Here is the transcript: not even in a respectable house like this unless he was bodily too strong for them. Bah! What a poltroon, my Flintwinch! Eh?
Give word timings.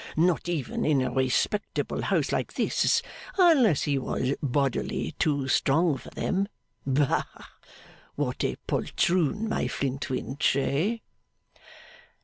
not 0.17 0.49
even 0.49 0.83
in 0.83 0.99
a 0.99 1.11
respectable 1.11 2.01
house 2.01 2.31
like 2.31 2.53
this 2.53 3.03
unless 3.37 3.83
he 3.83 3.99
was 3.99 4.33
bodily 4.41 5.11
too 5.19 5.47
strong 5.47 5.95
for 5.95 6.09
them. 6.09 6.47
Bah! 6.87 7.21
What 8.15 8.43
a 8.43 8.55
poltroon, 8.67 9.47
my 9.47 9.67
Flintwinch! 9.67 10.55
Eh? 10.55 10.97